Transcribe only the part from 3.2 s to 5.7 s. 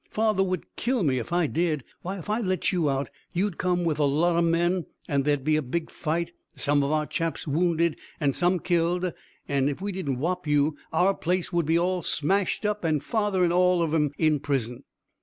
you'd come with a lot o' men, and there'd be a